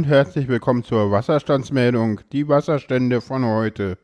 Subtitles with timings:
[0.00, 2.22] Und herzlich willkommen zur Wasserstandsmeldung.
[2.32, 3.98] Die Wasserstände von heute.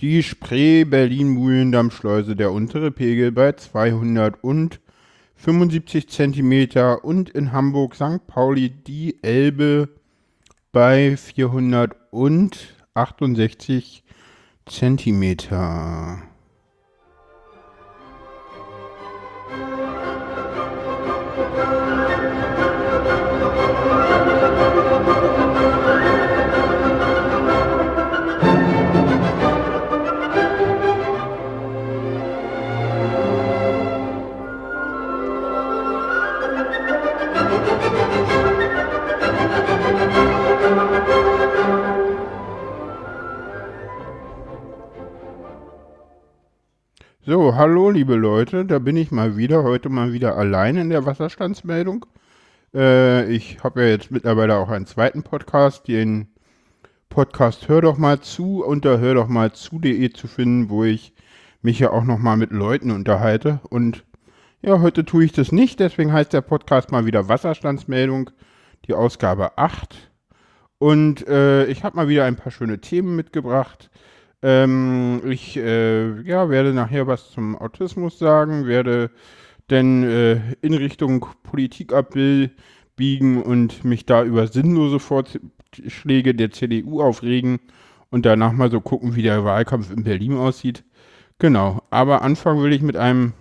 [0.00, 6.68] Die Spree Berlin-Mühlendamm-Schleuse, der untere Pegel bei 275 cm
[7.02, 8.26] und in Hamburg St.
[8.26, 9.90] Pauli die Elbe
[10.72, 14.04] bei 468
[14.64, 16.22] Zentimeter.
[47.30, 51.04] So, hallo liebe Leute, da bin ich mal wieder, heute mal wieder allein in der
[51.04, 52.06] Wasserstandsmeldung.
[52.72, 56.28] Äh, ich habe ja jetzt mittlerweile auch einen zweiten Podcast, den
[57.10, 61.12] Podcast Hör doch mal zu unter hör doch mal zu.de zu finden, wo ich
[61.60, 63.60] mich ja auch noch mal mit Leuten unterhalte.
[63.68, 64.06] Und
[64.62, 68.30] ja, heute tue ich das nicht, deswegen heißt der Podcast mal wieder Wasserstandsmeldung,
[68.86, 70.10] die Ausgabe 8.
[70.78, 73.90] Und äh, ich habe mal wieder ein paar schöne Themen mitgebracht.
[74.42, 79.10] Ähm, ich äh, ja, werde nachher was zum Autismus sagen, werde
[79.70, 87.58] denn äh, in Richtung Politik abbiegen und mich da über sinnlose Vorschläge der CDU aufregen
[88.10, 90.84] und danach mal so gucken, wie der Wahlkampf in Berlin aussieht.
[91.38, 93.32] Genau, aber anfangen will ich mit einem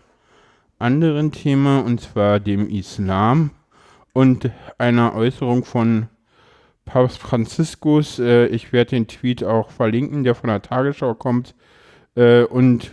[0.79, 3.51] anderen Thema und zwar dem Islam
[4.13, 6.07] und einer Äußerung von
[6.87, 8.17] Papst Franziskus.
[8.17, 11.53] Äh, ich werde den Tweet auch verlinken, der von der Tagesschau kommt.
[12.15, 12.91] Äh, und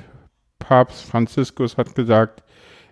[0.58, 2.42] Papst Franziskus hat gesagt,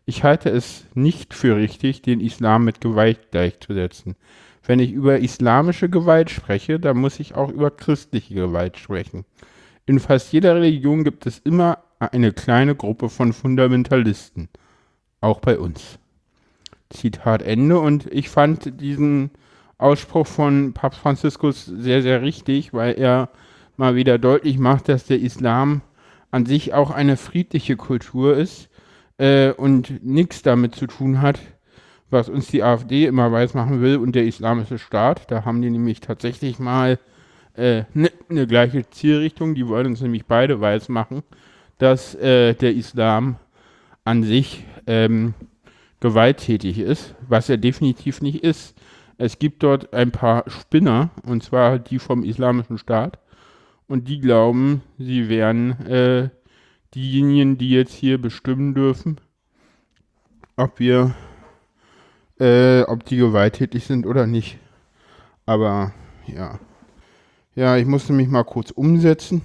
[0.07, 4.17] ich halte es nicht für richtig, den Islam mit Gewalt gleichzusetzen.
[4.65, 9.25] Wenn ich über islamische Gewalt spreche, dann muss ich auch über christliche Gewalt sprechen.
[9.87, 14.49] In fast jeder Religion gibt es immer eine kleine Gruppe von Fundamentalisten.
[15.21, 15.99] Auch bei uns.
[16.91, 17.81] Zitat Ende.
[17.81, 19.31] Und ich fand diesen
[19.83, 23.29] Ausspruch von Papst Franziskus sehr, sehr richtig, weil er
[23.77, 25.83] mal wieder deutlich macht, dass der Islam
[26.31, 28.69] an sich auch eine friedliche Kultur ist
[29.19, 31.39] äh, und nichts damit zu tun hat,
[32.11, 35.31] was uns die AfD immer weismachen will und der Islamische Staat.
[35.31, 36.99] Da haben die nämlich tatsächlich mal
[37.55, 39.55] eine äh, ne, ne gleiche Zielrichtung.
[39.55, 41.23] Die wollen uns nämlich beide weismachen,
[41.79, 43.37] dass äh, der Islam
[44.05, 45.35] an sich ähm,
[46.01, 48.75] gewalttätig ist, was er definitiv nicht ist.
[49.23, 53.21] Es gibt dort ein paar Spinner, und zwar die vom Islamischen Staat.
[53.87, 56.31] Und die glauben, sie wären äh,
[56.93, 59.21] diejenigen, die jetzt hier bestimmen dürfen,
[60.57, 61.15] ob wir,
[62.41, 64.59] äh, ob die gewalttätig sind oder nicht.
[65.47, 65.93] Aber
[66.27, 66.59] ja.
[67.55, 69.43] Ja, ich musste mich mal kurz umsetzen.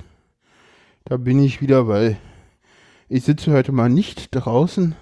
[1.05, 2.17] Da bin ich wieder, weil
[3.09, 4.95] ich sitze heute mal nicht draußen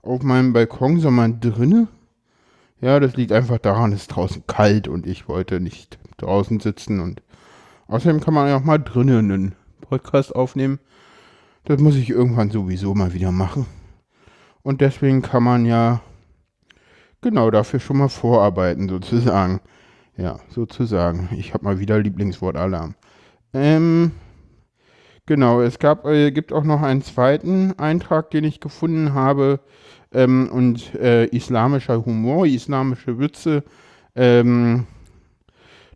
[0.00, 1.88] auf meinem Balkon, sondern drinnen.
[2.80, 7.00] Ja, das liegt einfach daran, es ist draußen kalt und ich wollte nicht draußen sitzen
[7.00, 7.22] und
[7.88, 10.78] außerdem kann man ja auch mal drinnen einen Podcast aufnehmen.
[11.64, 13.66] Das muss ich irgendwann sowieso mal wieder machen.
[14.62, 16.00] Und deswegen kann man ja
[17.20, 19.60] genau dafür schon mal vorarbeiten, sozusagen.
[20.16, 21.28] Ja, sozusagen.
[21.36, 22.94] Ich habe mal wieder Lieblingswort Alarm.
[23.52, 24.12] Ähm,
[25.26, 29.60] genau, es gab, äh, gibt auch noch einen zweiten Eintrag, den ich gefunden habe
[30.12, 33.64] ähm, und äh, islamischer Humor, islamische Witze.
[34.14, 34.86] Ähm,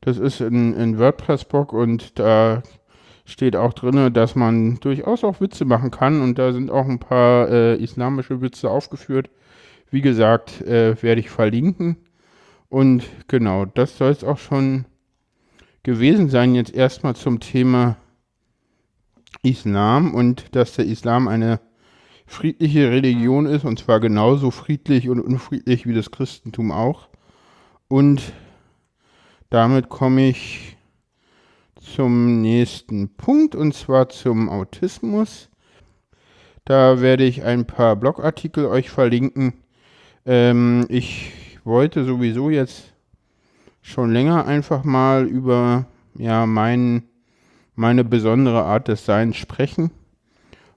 [0.00, 2.62] das ist ein, ein WordPress-Blog und da
[3.24, 6.98] steht auch drin, dass man durchaus auch Witze machen kann und da sind auch ein
[6.98, 9.30] paar äh, islamische Witze aufgeführt.
[9.90, 11.96] Wie gesagt, äh, werde ich verlinken.
[12.68, 14.86] Und genau, das soll es auch schon
[15.84, 16.54] gewesen sein.
[16.54, 17.96] Jetzt erstmal zum Thema
[19.42, 21.60] Islam und dass der Islam eine
[22.26, 27.08] friedliche Religion ist, und zwar genauso friedlich und unfriedlich wie das Christentum auch.
[27.88, 28.32] Und
[29.50, 30.76] damit komme ich
[31.80, 35.48] zum nächsten Punkt, und zwar zum Autismus.
[36.64, 39.52] Da werde ich ein paar Blogartikel euch verlinken.
[40.24, 41.30] Ähm, ich
[41.64, 42.94] wollte sowieso jetzt
[43.82, 45.86] schon länger einfach mal über
[46.16, 47.04] ja, mein,
[47.74, 49.90] meine besondere Art des Seins sprechen.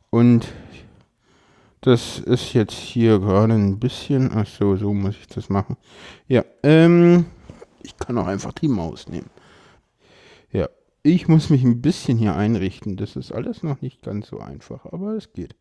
[0.10, 0.48] Und
[1.82, 4.32] das ist jetzt hier gerade ein bisschen.
[4.34, 5.78] Ach so, so muss ich das machen.
[6.28, 7.26] Ja, ähm,
[7.84, 9.30] ich kann auch einfach die Maus nehmen.
[10.52, 10.70] Ja,
[11.04, 12.98] ich muss mich ein bisschen hier einrichten.
[12.98, 15.56] Das ist alles noch nicht ganz so einfach, aber es geht.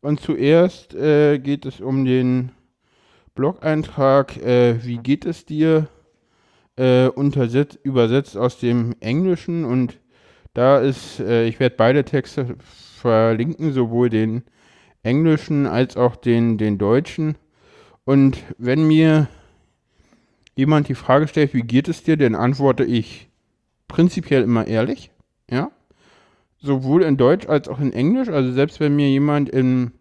[0.00, 2.52] Und zuerst äh, geht es um den
[3.34, 4.36] Blog-Eintrag.
[4.36, 5.88] Äh, wie geht es dir?
[6.76, 7.08] äh,
[7.82, 10.00] übersetzt aus dem Englischen und
[10.54, 14.44] da ist, äh, ich werde beide Texte verlinken, sowohl den
[15.04, 17.36] englischen als auch den, den deutschen.
[18.04, 19.28] Und wenn mir
[20.56, 23.28] jemand die Frage stellt, wie geht es dir, dann antworte ich
[23.88, 25.10] prinzipiell immer ehrlich,
[25.50, 25.70] ja.
[26.58, 28.28] Sowohl in Deutsch als auch in Englisch.
[28.28, 29.92] Also selbst wenn mir jemand im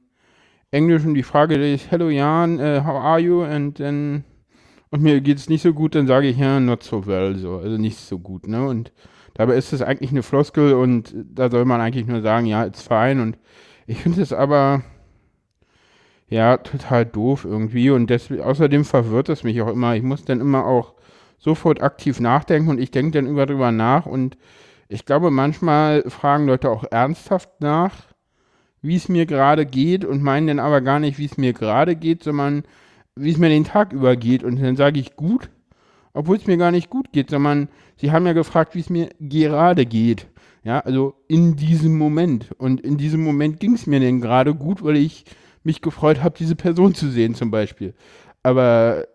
[0.71, 3.43] Englischen die Frage ist, Hello Jan, uh, how are you?
[3.43, 4.23] And then
[4.93, 7.57] und mir geht es nicht so gut, dann sage ich ja, not so well, so,
[7.57, 8.67] also nicht so gut, ne?
[8.67, 8.93] Und
[9.33, 12.83] dabei ist es eigentlich eine Floskel und da soll man eigentlich nur sagen, ja, it's
[12.83, 13.19] fine.
[13.19, 13.39] Und
[13.87, 14.83] ich finde es aber
[16.33, 19.95] ja total doof irgendwie und deswegen, außerdem verwirrt es mich auch immer.
[19.95, 20.93] Ich muss dann immer auch
[21.37, 24.37] sofort aktiv nachdenken und ich denke dann über drüber nach und
[24.89, 27.93] ich glaube, manchmal fragen Leute auch ernsthaft nach,
[28.81, 31.95] wie es mir gerade geht und meinen dann aber gar nicht, wie es mir gerade
[31.95, 32.63] geht, sondern
[33.15, 34.43] wie es mir den Tag über geht.
[34.43, 35.49] Und dann sage ich gut,
[36.13, 39.09] obwohl es mir gar nicht gut geht, sondern sie haben ja gefragt, wie es mir
[39.19, 40.27] gerade geht.
[40.63, 42.51] Ja, also in diesem Moment.
[42.57, 45.25] Und in diesem Moment ging es mir denn gerade gut, weil ich
[45.63, 47.93] mich gefreut habe, diese Person zu sehen, zum Beispiel.
[48.41, 49.05] Aber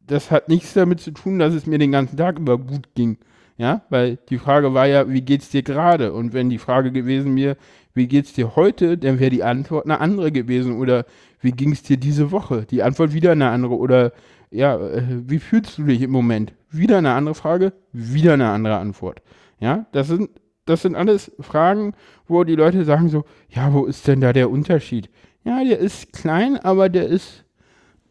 [0.00, 3.18] das hat nichts damit zu tun, dass es mir den ganzen Tag über gut ging.
[3.58, 6.12] Ja, weil die Frage war ja, wie geht's dir gerade?
[6.12, 7.56] Und wenn die Frage gewesen wäre,
[7.92, 10.78] wie geht's dir heute, dann wäre die Antwort eine andere gewesen.
[10.78, 11.04] Oder
[11.40, 12.66] wie ging es dir diese Woche?
[12.70, 13.76] Die Antwort wieder eine andere.
[13.76, 14.12] Oder
[14.50, 16.52] ja, äh, wie fühlst du dich im Moment?
[16.70, 19.22] Wieder eine andere Frage, wieder eine andere Antwort.
[19.58, 20.30] Ja, das sind,
[20.64, 21.94] das sind alles Fragen,
[22.26, 25.10] wo die Leute sagen so, ja, wo ist denn da der Unterschied?
[25.48, 27.42] Ja, der ist klein, aber der ist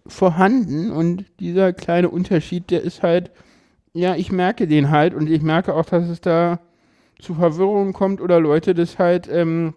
[0.07, 3.29] vorhanden und dieser kleine Unterschied, der ist halt,
[3.93, 6.59] ja, ich merke den halt und ich merke auch, dass es da
[7.19, 9.75] zu Verwirrungen kommt oder Leute das halt ähm,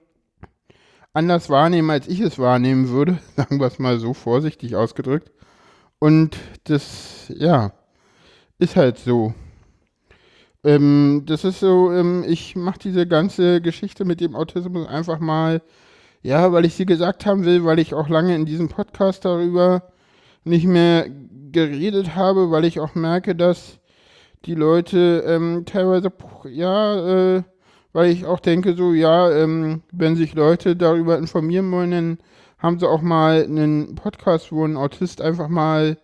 [1.12, 3.18] anders wahrnehmen, als ich es wahrnehmen würde.
[3.36, 5.30] Sagen wir es mal so vorsichtig ausgedrückt.
[5.98, 7.74] Und das, ja,
[8.58, 9.34] ist halt so.
[10.64, 15.60] Ähm, das ist so, ähm, ich mache diese ganze Geschichte mit dem Autismus einfach mal,
[16.22, 19.90] ja, weil ich sie gesagt haben will, weil ich auch lange in diesem Podcast darüber
[20.44, 21.06] nicht mehr
[21.52, 23.78] geredet habe, weil ich auch merke, dass
[24.44, 26.12] die Leute ähm, teilweise,
[26.48, 27.42] ja, äh,
[27.92, 32.18] weil ich auch denke, so, ja, ähm, wenn sich Leute darüber informieren wollen, dann
[32.58, 35.98] haben sie auch mal einen Podcast, wo ein Autist einfach mal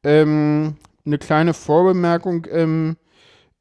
[0.03, 0.75] ähm,
[1.05, 2.95] eine kleine Vorbemerkung ähm,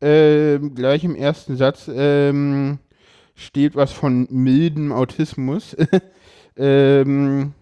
[0.01, 2.79] äh, gleich im ersten Satz ähm,
[3.35, 5.77] steht was von mildem Autismus.
[6.57, 7.53] ähm,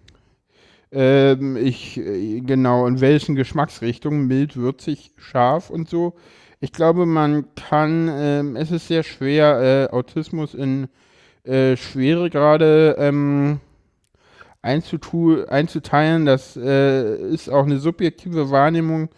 [0.93, 6.15] ähm, ich, äh, genau, in welchen Geschmacksrichtungen, mild, würzig, scharf und so.
[6.61, 10.89] Ich glaube, man kann, ähm, es ist sehr schwer, äh, Autismus in
[11.45, 13.61] äh, Schweregrade ähm,
[14.63, 16.25] einzuteilen.
[16.25, 19.09] Das äh, ist auch eine subjektive Wahrnehmung.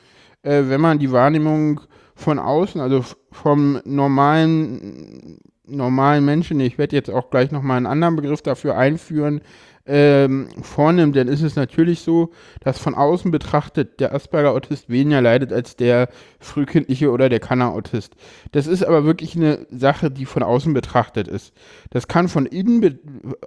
[0.42, 1.82] Äh, wenn man die Wahrnehmung
[2.16, 8.16] von außen, also vom normalen, normalen Menschen, ich werde jetzt auch gleich nochmal einen anderen
[8.16, 9.42] Begriff dafür einführen,
[9.88, 15.52] ähm, vornimmt, dann ist es natürlich so, dass von außen betrachtet der Asperger-Autist weniger leidet
[15.52, 16.08] als der
[16.40, 18.16] frühkindliche oder der Kanner-Autist.
[18.50, 21.54] Das ist aber wirklich eine Sache, die von außen betrachtet ist.
[21.90, 22.98] Das kann von innen,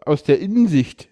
[0.06, 1.10] aus der Innensicht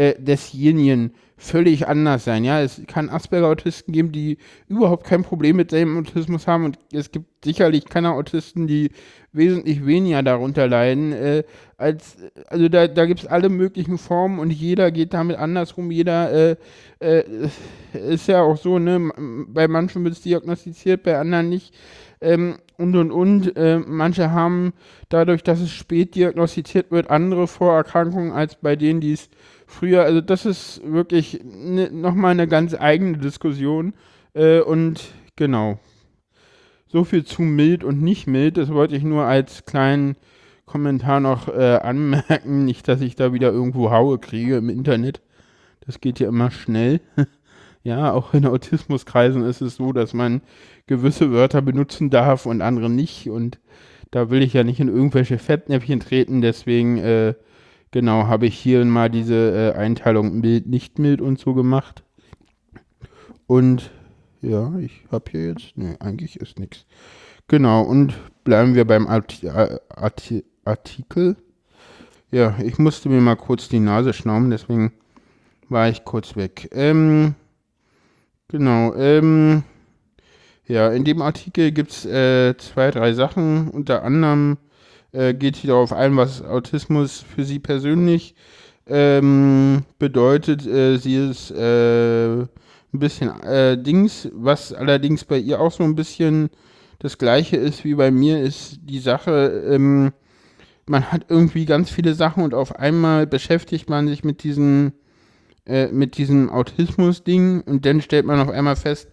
[0.00, 2.42] äh, desjenigen völlig anders sein.
[2.42, 7.10] Ja, es kann Asperger-Autisten geben, die überhaupt kein Problem mit dem Autismus haben und es
[7.12, 8.92] gibt sicherlich keine Autisten, die
[9.32, 11.12] wesentlich weniger darunter leiden.
[11.12, 11.44] Äh,
[11.76, 12.16] als,
[12.46, 15.90] also da, da gibt es alle möglichen Formen und jeder geht damit andersrum.
[15.90, 16.56] Jeder äh,
[17.00, 17.24] äh,
[17.92, 19.10] ist ja auch so, ne?
[19.48, 21.74] Bei manchen wird es diagnostiziert, bei anderen nicht.
[22.22, 23.56] Ähm, und und und.
[23.56, 24.72] Äh, manche haben
[25.08, 29.28] dadurch, dass es spät diagnostiziert wird, andere Vorerkrankungen als bei denen, die es
[29.66, 33.94] früher, also das ist wirklich ne, nochmal eine ganz eigene Diskussion.
[34.34, 35.78] Äh, und genau.
[36.86, 38.56] So viel zu mild und nicht mild.
[38.56, 40.16] Das wollte ich nur als kleinen
[40.66, 42.64] Kommentar noch äh, anmerken.
[42.64, 45.20] Nicht, dass ich da wieder irgendwo Haue kriege im Internet.
[45.86, 47.00] Das geht ja immer schnell.
[47.82, 50.42] ja, auch in Autismuskreisen ist es so, dass man
[50.86, 53.28] gewisse Wörter benutzen darf und andere nicht.
[53.28, 53.58] Und
[54.10, 56.40] da will ich ja nicht in irgendwelche Fettnäpfchen treten.
[56.40, 57.34] Deswegen äh,
[57.92, 62.04] Genau, habe ich hier mal diese äh, Einteilung mild, nicht mild und so gemacht.
[63.48, 63.90] Und
[64.42, 66.86] ja, ich habe hier jetzt, ne, eigentlich ist nichts.
[67.48, 71.36] Genau, und bleiben wir beim Arti Arti Artikel.
[72.30, 74.92] Ja, ich musste mir mal kurz die Nase schnauben, deswegen
[75.68, 76.68] war ich kurz weg.
[76.72, 77.34] Ähm,
[78.50, 79.62] genau, ähm,
[80.66, 83.70] ja, in dem Artikel gibt es äh, zwei, drei Sachen.
[83.70, 84.58] Unter anderem
[85.12, 88.34] äh, geht sie darauf ein, was Autismus für sie persönlich
[88.86, 90.66] ähm, bedeutet.
[90.66, 92.48] Äh, sie ist äh, ein
[92.92, 96.50] bisschen äh, Dings, was allerdings bei ihr auch so ein bisschen
[97.00, 100.12] das gleiche ist wie bei mir, ist die Sache, ähm,
[100.86, 104.92] man hat irgendwie ganz viele Sachen und auf einmal beschäftigt man sich mit diesen
[105.70, 109.08] äh, mit diesem Autismus-Ding und dann stellt man auf einmal fest,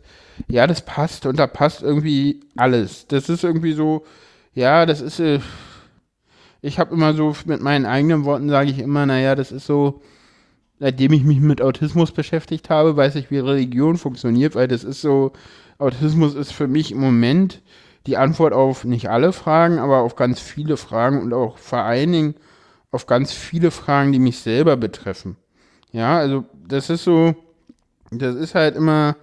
[0.48, 3.08] ja, das passt und da passt irgendwie alles.
[3.08, 4.06] Das ist irgendwie so,
[4.54, 5.40] ja, das ist, äh,
[6.62, 10.02] ich habe immer so, mit meinen eigenen Worten sage ich immer, naja, das ist so,
[10.80, 15.02] seitdem ich mich mit Autismus beschäftigt habe, weiß ich, wie Religion funktioniert, weil das ist
[15.02, 15.34] so,
[15.78, 17.62] Autismus ist für mich im Moment
[18.08, 22.12] die Antwort auf nicht alle Fragen, aber auf ganz viele Fragen und auch vor allen
[22.12, 22.36] Dingen
[22.90, 25.38] auf ganz viele Fragen, die mich selber betreffen.
[25.92, 27.36] Ja, also das ist so,
[28.12, 29.16] das ist halt immer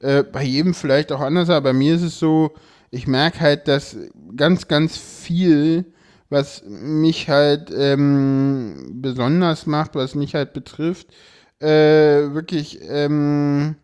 [0.00, 2.52] äh, bei jedem vielleicht auch anders, aber bei mir ist es so,
[2.90, 3.96] ich merke halt, dass
[4.36, 5.84] ganz, ganz viel,
[6.28, 11.08] was mich halt ähm, besonders macht, was mich halt betrifft,
[11.60, 11.66] äh,
[12.32, 13.76] wirklich ähm,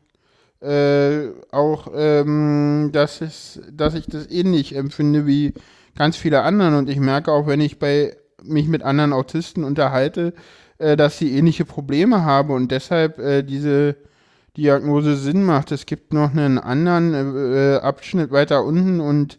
[0.60, 5.54] äh, auch, ähm, dass, es, dass ich das ähnlich empfinde wie
[5.96, 6.74] ganz viele anderen.
[6.74, 10.32] Und ich merke auch, wenn ich bei mich mit anderen Autisten unterhalte,
[10.78, 13.96] äh, dass sie ähnliche Probleme haben und deshalb äh, diese
[14.56, 15.72] Diagnose Sinn macht.
[15.72, 17.14] Es gibt noch einen anderen
[17.54, 19.38] äh, Abschnitt weiter unten und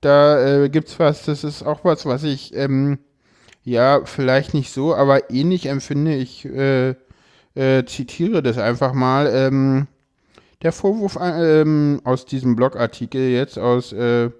[0.00, 2.98] da äh, gibt es was, das ist auch was, was ich, ähm,
[3.64, 6.14] ja, vielleicht nicht so, aber ähnlich empfinde.
[6.14, 6.94] Ich äh,
[7.54, 9.30] äh zitiere das einfach mal.
[9.32, 9.86] Ähm,
[10.62, 14.30] der Vorwurf ähm, aus diesem Blogartikel jetzt aus äh,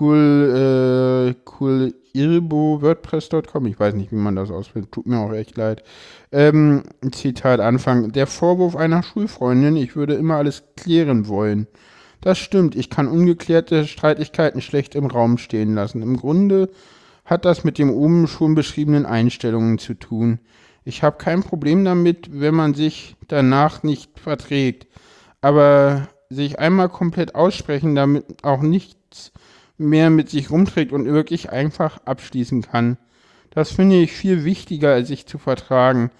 [0.00, 5.32] cool, äh, cool Irbo WordPress.com, ich weiß nicht, wie man das ausspricht, tut mir auch
[5.32, 5.82] echt leid.
[6.30, 8.12] Ähm, Zitat Anfang.
[8.12, 11.66] Der Vorwurf einer Schulfreundin, ich würde immer alles klären wollen.
[12.20, 16.02] Das stimmt, ich kann ungeklärte Streitigkeiten schlecht im Raum stehen lassen.
[16.02, 16.70] Im Grunde
[17.24, 20.38] hat das mit den oben schon beschriebenen Einstellungen zu tun.
[20.84, 24.86] Ich habe kein Problem damit, wenn man sich danach nicht verträgt.
[25.40, 29.32] Aber sich einmal komplett aussprechen, damit auch nichts
[29.78, 32.96] mehr mit sich rumträgt und wirklich einfach abschließen kann.
[33.50, 36.10] Das finde ich viel wichtiger, als sich zu vertragen.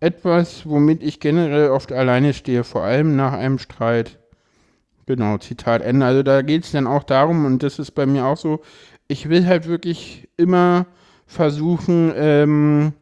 [0.00, 4.18] Etwas, womit ich generell oft alleine stehe, vor allem nach einem Streit.
[5.06, 6.06] Genau, Zitat Ende.
[6.06, 8.60] Also da geht es dann auch darum, und das ist bei mir auch so,
[9.08, 10.86] ich will halt wirklich immer
[11.26, 12.92] versuchen, ähm,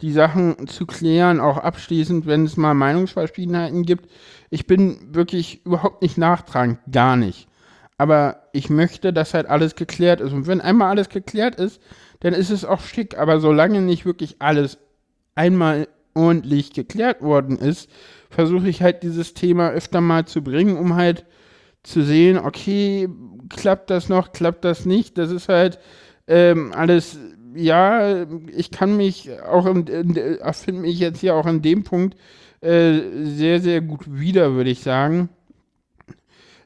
[0.00, 4.10] die Sachen zu klären, auch abschließend, wenn es mal Meinungsverschiedenheiten gibt.
[4.50, 7.48] Ich bin wirklich überhaupt nicht nachtragend, gar nicht
[7.96, 10.32] aber ich möchte, dass halt alles geklärt ist.
[10.32, 11.80] Und wenn einmal alles geklärt ist,
[12.20, 13.18] dann ist es auch schick.
[13.18, 14.78] Aber solange nicht wirklich alles
[15.34, 17.90] einmal ordentlich geklärt worden ist,
[18.30, 21.24] versuche ich halt dieses Thema öfter mal zu bringen, um halt
[21.82, 23.08] zu sehen, okay,
[23.50, 25.18] klappt das noch, klappt das nicht.
[25.18, 25.78] Das ist halt
[26.26, 27.18] ähm, alles,
[27.54, 30.14] ja, ich kann mich auch, in, in,
[30.52, 32.16] finde mich jetzt hier auch an dem Punkt
[32.60, 35.28] äh, sehr, sehr gut wieder, würde ich sagen.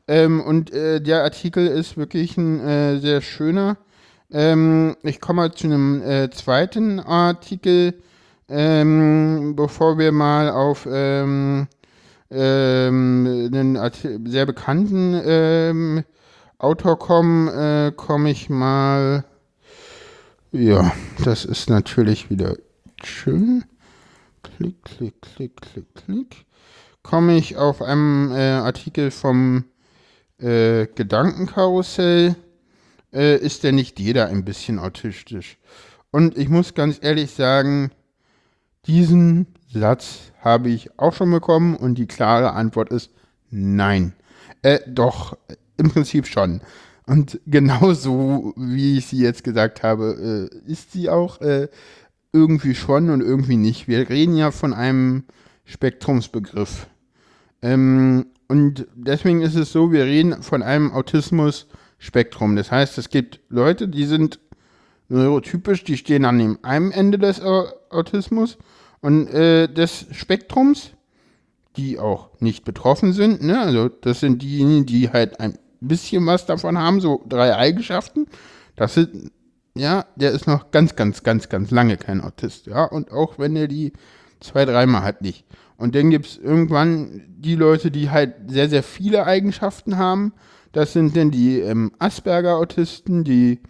[0.09, 3.77] Ähm, und äh, der Artikel ist wirklich ein äh, sehr schöner.
[4.31, 7.95] Ähm, ich komme mal zu einem äh, zweiten Artikel,
[8.49, 11.69] ähm, bevor wir mal auf ähm,
[12.31, 13.79] ähm, einen
[14.27, 16.05] sehr bekannten ähm,
[16.59, 19.25] Autor kommen, äh, komme ich mal.
[20.53, 22.57] Ja, das ist natürlich wieder
[23.05, 23.65] schön.
[24.43, 26.47] Klick, klick, klick, klick, klick.
[27.03, 29.65] Komme ich auf einen äh, Artikel vom
[30.39, 32.37] äh, Gedankenkarussell
[33.13, 35.59] äh, ist denn nicht jeder ein bisschen autistisch.
[36.11, 37.91] Und ich muss ganz ehrlich sagen,
[38.87, 43.11] diesen Satz habe ich auch schon bekommen und die klare Antwort ist
[43.51, 44.15] nein.
[44.63, 45.37] Äh, doch,
[45.77, 46.61] im Prinzip schon.
[47.07, 51.69] Und genauso, wie ich sie jetzt gesagt habe, äh, ist sie auch äh,
[52.33, 53.89] irgendwie schon und irgendwie nicht.
[53.89, 55.25] Wir reden ja von einem
[55.65, 56.87] Spektrumsbegriff.
[57.63, 62.57] Ähm, und deswegen ist es so, wir reden von einem Autismus-Spektrum.
[62.57, 64.41] Das heißt, es gibt Leute, die sind
[65.09, 68.57] neurotypisch, die stehen an dem einen Ende des Autismus
[69.01, 70.93] und äh, des Spektrums,
[71.77, 73.43] die auch nicht betroffen sind.
[73.43, 73.61] Ne?
[73.61, 78.27] Also das sind diejenigen, die halt ein bisschen was davon haben, so drei Eigenschaften.
[78.77, 79.31] Das sind,
[79.75, 82.67] ja, der ist noch ganz, ganz, ganz, ganz lange kein Autist.
[82.67, 83.93] Ja, und auch wenn er die
[84.41, 85.45] zwei, dreimal hat, nicht.
[85.79, 90.35] Und dann gibt es irgendwann die Leute, die halt sehr, sehr viele Eigenschaften haben.
[90.73, 93.61] Das sind dann die ähm, Asperger-Autisten, die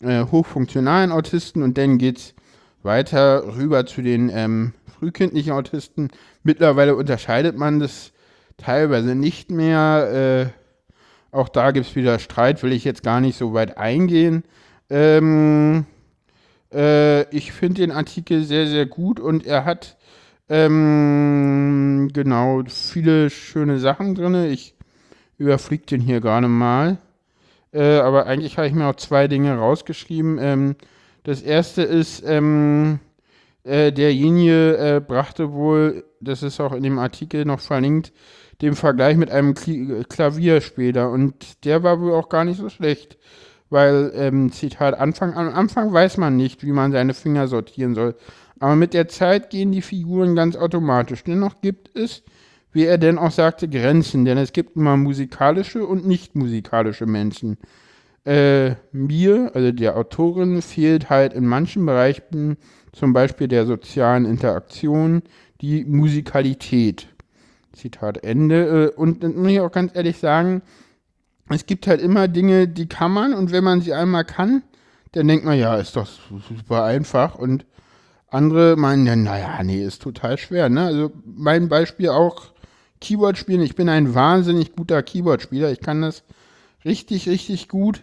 [0.00, 2.34] äh, hochfunktionalen Autisten und dann geht es
[2.82, 6.08] weiter rüber zu den ähm, frühkindlichen Autisten.
[6.42, 8.12] Mittlerweile unterscheidet man das
[8.56, 10.50] teilweise nicht mehr.
[10.50, 14.44] Äh, auch da gibt es wieder Streit, will ich jetzt gar nicht so weit eingehen.
[14.88, 15.84] Ähm,
[16.72, 19.97] äh, ich finde den Artikel sehr, sehr gut und er hat
[20.48, 24.34] ähm, genau viele schöne Sachen drin.
[24.50, 24.74] Ich
[25.36, 26.98] überfliege den hier gerade mal.
[27.72, 30.38] Äh, aber eigentlich habe ich mir auch zwei Dinge rausgeschrieben.
[30.40, 30.76] Ähm,
[31.24, 33.00] das erste ist, ähm,
[33.64, 38.12] äh, derjenige äh, brachte wohl, das ist auch in dem Artikel noch verlinkt,
[38.62, 41.10] den Vergleich mit einem Kl Klavierspieler.
[41.10, 43.18] Und der war wohl auch gar nicht so schlecht.
[43.70, 48.14] Weil, ähm, Zitat, Anfang, am Anfang weiß man nicht, wie man seine Finger sortieren soll.
[48.60, 51.24] Aber mit der Zeit gehen die Figuren ganz automatisch.
[51.24, 52.22] Dennoch gibt es,
[52.72, 54.24] wie er denn auch sagte, Grenzen.
[54.24, 57.58] Denn es gibt immer musikalische und nicht musikalische Menschen.
[58.24, 62.56] Äh, mir, also der Autorin, fehlt halt in manchen Bereichen,
[62.92, 65.22] zum Beispiel der sozialen Interaktion,
[65.60, 67.08] die Musikalität.
[67.72, 68.92] Zitat Ende.
[68.96, 70.62] Äh, und dann muss ich auch ganz ehrlich sagen,
[71.48, 74.62] es gibt halt immer Dinge, die kann man und wenn man sie einmal kann,
[75.12, 77.64] dann denkt man, ja, ist doch super einfach und
[78.30, 80.68] andere meinen dann, naja, nee, ist total schwer.
[80.68, 80.82] Ne?
[80.82, 82.52] Also mein Beispiel auch
[83.00, 83.62] Keyboard spielen.
[83.62, 85.70] Ich bin ein wahnsinnig guter Keyboard-Spieler.
[85.70, 86.24] Ich kann das
[86.84, 88.02] richtig, richtig gut.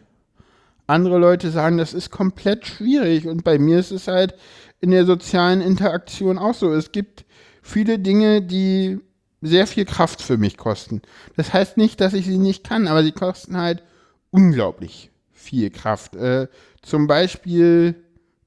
[0.88, 3.28] Andere Leute sagen, das ist komplett schwierig.
[3.28, 4.36] Und bei mir ist es halt
[4.80, 6.72] in der sozialen Interaktion auch so.
[6.74, 7.26] Es gibt
[7.62, 9.00] viele Dinge, die
[9.42, 11.02] sehr viel Kraft für mich kosten.
[11.36, 13.84] Das heißt nicht, dass ich sie nicht kann, aber sie kosten halt
[14.32, 16.16] unglaublich viel Kraft.
[16.16, 16.48] Äh,
[16.82, 17.96] zum Beispiel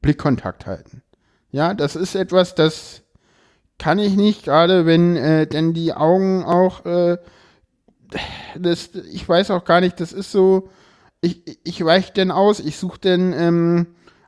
[0.00, 1.02] Blickkontakt halten.
[1.50, 3.02] Ja, das ist etwas, das
[3.78, 7.18] kann ich nicht, gerade wenn äh, denn die Augen auch, äh,
[8.58, 10.68] das, ich weiß auch gar nicht, das ist so,
[11.20, 13.87] ich, ich weiche denn aus, ich suche denn ähm,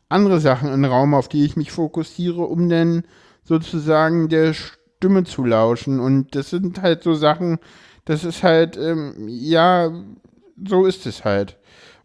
[0.08, 3.04] andere Sachen im Raum, auf die ich mich fokussiere, um dann
[3.44, 6.00] sozusagen der Stimme zu lauschen.
[6.00, 7.58] Und das sind halt so Sachen,
[8.04, 9.90] das ist halt, ähm, ja,
[10.66, 11.56] so ist es halt.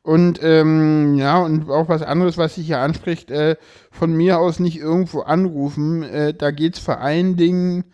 [0.05, 3.55] Und ähm, ja, und auch was anderes, was sich hier anspricht, äh,
[3.89, 6.03] von mir aus nicht irgendwo anrufen.
[6.03, 7.85] Äh, da geht es vor allen Dingen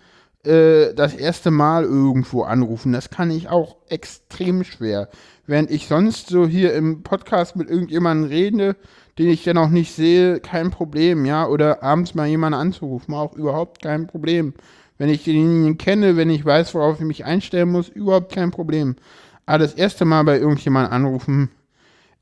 [0.44, 2.92] äh, das erste Mal irgendwo anrufen.
[2.92, 5.08] Das kann ich auch extrem schwer.
[5.48, 8.76] Während ich sonst so hier im Podcast mit irgendjemandem rede,
[9.18, 11.48] den ich dann auch nicht sehe, kein Problem, ja.
[11.48, 14.54] Oder abends mal jemanden anzurufen, auch überhaupt kein Problem.
[14.98, 18.98] Wenn ich denjenigen kenne, wenn ich weiß, worauf ich mich einstellen muss, überhaupt kein Problem.
[19.46, 21.52] Aber das erste Mal bei irgendjemandem anrufen,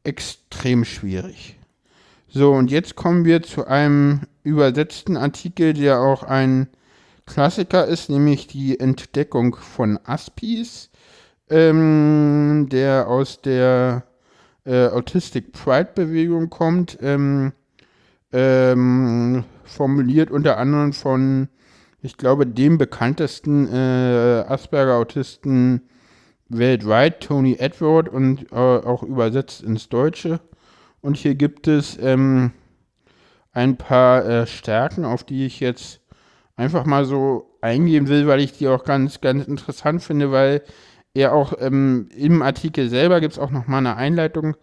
[0.03, 1.57] extrem schwierig.
[2.27, 6.67] So, und jetzt kommen wir zu einem übersetzten Artikel, der auch ein
[7.25, 10.89] Klassiker ist, nämlich die Entdeckung von Aspis,
[11.49, 14.03] ähm, der aus der
[14.65, 17.53] äh, Autistic Pride Bewegung kommt, ähm,
[18.31, 21.49] ähm, formuliert unter anderem von
[22.01, 25.81] ich glaube, dem bekanntesten äh, Asperger-Autisten
[26.49, 30.39] weltweit, Tony Edward, und äh, auch übersetzt ins Deutsche.
[31.01, 32.51] Und hier gibt es ähm,
[33.53, 36.01] ein paar äh, Stärken, auf die ich jetzt
[36.55, 40.63] einfach mal so eingehen will, weil ich die auch ganz, ganz interessant finde, weil
[41.13, 44.55] er auch ähm, im Artikel selber gibt es auch nochmal eine Einleitung.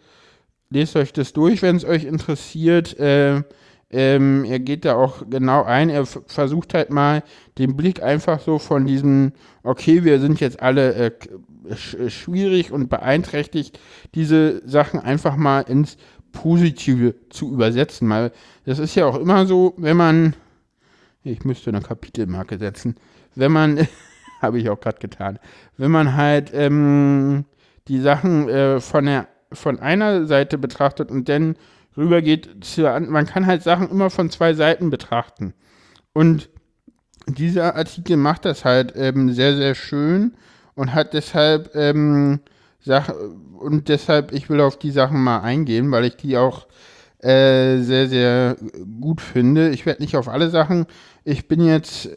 [0.70, 2.99] Lest euch das durch, wenn es euch interessiert.
[2.99, 3.42] Äh,
[3.90, 5.90] ähm, er geht da auch genau ein.
[5.90, 7.22] Er versucht halt mal
[7.59, 11.11] den Blick einfach so von diesem, okay, wir sind jetzt alle äh,
[11.75, 13.79] sch schwierig und beeinträchtigt,
[14.14, 15.96] diese Sachen einfach mal ins
[16.33, 18.09] Positive zu übersetzen.
[18.11, 18.33] Weil
[18.64, 20.35] das ist ja auch immer so, wenn man,
[21.22, 22.96] ich müsste eine Kapitelmarke setzen,
[23.37, 23.87] wenn man,
[24.42, 25.38] habe ich auch gerade getan,
[25.77, 27.44] wenn man halt ähm,
[27.87, 31.55] die Sachen äh, von, der, von einer Seite betrachtet und dann
[31.96, 32.48] rübergeht
[33.09, 35.54] man kann halt Sachen immer von zwei Seiten betrachten.
[36.12, 36.48] Und
[37.26, 40.37] dieser Artikel macht das halt ähm, sehr, sehr schön
[40.74, 42.40] und hat deshalb ähm,
[42.87, 43.12] Sach
[43.59, 46.68] und deshalb, ich will auf die Sachen mal eingehen, weil ich die auch
[47.18, 48.56] äh, sehr, sehr
[49.00, 49.70] gut finde.
[49.70, 50.87] Ich werde nicht auf alle Sachen.
[51.24, 52.09] Ich bin jetzt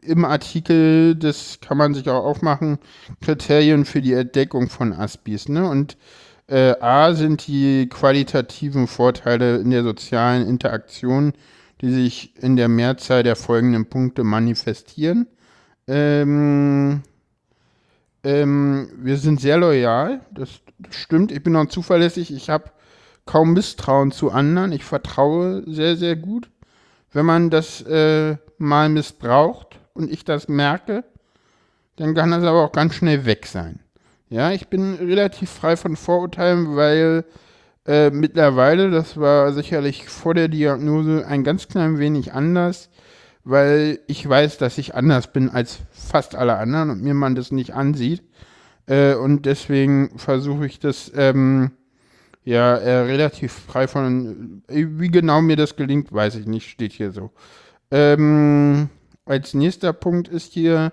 [0.00, 2.78] im Artikel, das kann man sich auch aufmachen,
[3.20, 5.48] Kriterien für die Entdeckung von Aspis.
[5.48, 5.68] Ne?
[5.68, 5.96] Und
[6.48, 11.32] äh, A sind die qualitativen Vorteile in der sozialen Interaktion,
[11.80, 15.26] die sich in der Mehrzahl der folgenden Punkte manifestieren.
[15.86, 17.02] Ähm,
[18.24, 21.32] ähm, wir sind sehr loyal, das, das, stimmt.
[21.32, 22.32] Ich bin auch zuverlässig.
[22.32, 22.70] Ich habe
[23.26, 24.72] kaum Misstrauen zu anderen.
[24.72, 26.48] Ich vertraue sehr, sehr gut.
[27.12, 31.04] Wenn man das äh, mal missbraucht und ich das merke,
[31.96, 33.80] dann kann das aber auch ganz schnell weg sein.
[34.32, 37.26] Ja, ich bin relativ frei von Vorurteilen, weil
[37.86, 42.88] äh, mittlerweile, das war sicherlich vor der Diagnose ein ganz klein wenig anders,
[43.44, 47.52] weil ich weiß, dass ich anders bin als fast alle anderen und mir man das
[47.52, 48.22] nicht ansieht.
[48.86, 51.72] Äh, und deswegen versuche ich das ähm,
[52.42, 54.62] ja äh, relativ frei von.
[54.66, 57.32] Äh, wie genau mir das gelingt, weiß ich nicht, steht hier so.
[57.90, 58.88] Ähm,
[59.26, 60.92] als nächster Punkt ist hier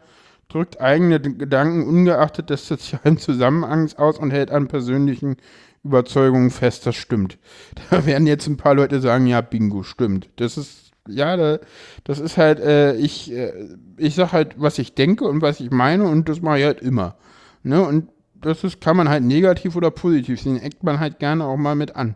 [0.49, 5.37] drückt eigene Gedanken ungeachtet des sozialen Zusammenhangs aus und hält an persönlichen
[5.83, 7.37] Überzeugungen fest, das stimmt.
[7.89, 10.29] Da werden jetzt ein paar Leute sagen, ja, Bingo, stimmt.
[10.35, 11.59] Das ist, ja,
[12.03, 13.53] das ist halt, äh, ich, äh,
[13.97, 16.81] ich sag halt, was ich denke und was ich meine und das mache ich halt
[16.81, 17.15] immer.
[17.63, 17.81] Ne?
[17.81, 21.57] Und das ist, kann man halt negativ oder positiv sehen, eckt man halt gerne auch
[21.57, 22.15] mal mit an.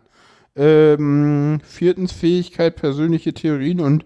[0.56, 4.04] Ähm, viertens Fähigkeit, persönliche Theorien und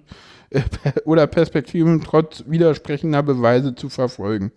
[1.05, 4.53] oder Perspektiven trotz widersprechender Beweise zu verfolgen.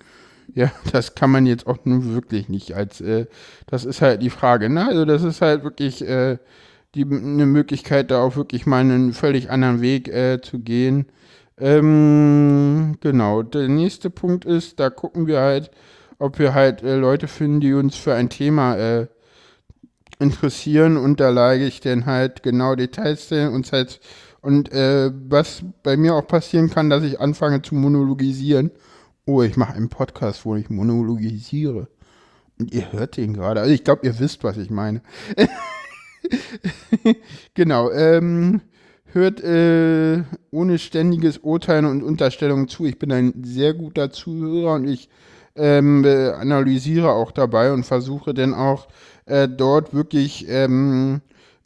[0.54, 3.28] Ja, das kann man jetzt auch nun wirklich nicht als, äh,
[3.68, 4.88] das ist halt die Frage, ne?
[4.88, 6.38] Also das ist halt wirklich äh,
[6.96, 11.06] die, eine Möglichkeit, da auch wirklich mal einen völlig anderen Weg äh, zu gehen.
[11.58, 15.72] Ähm, genau, der nächste Punkt ist, da gucken wir halt,
[16.20, 19.08] ob wir halt äh, Leute finden, die uns für ein Thema äh,
[20.20, 24.00] interessieren und da lage ich dann halt genau Details und halt
[24.42, 28.72] und äh, was bei mir auch passieren kann, dass ich anfange zu monologisieren.
[29.26, 31.88] Oh, ich mache einen Podcast, wo ich monologisiere.
[32.60, 33.62] Und ihr hört den gerade.
[33.62, 35.02] Also ich glaube, ihr wisst, was ich meine.
[37.54, 37.92] genau.
[37.92, 38.62] Ähm,
[39.06, 42.86] hört äh, ohne ständiges Urteilen und Unterstellungen zu.
[42.86, 45.10] Ich bin ein sehr guter Zuhörer und ich
[45.56, 48.88] ähm, analysiere auch dabei und versuche dann auch
[49.26, 51.22] äh, dort wirklich ähm,